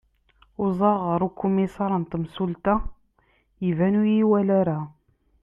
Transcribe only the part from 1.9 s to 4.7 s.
n temsulta iban ur iyi-iwali